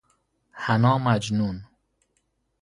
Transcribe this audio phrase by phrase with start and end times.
[0.53, 1.63] حنا مجنون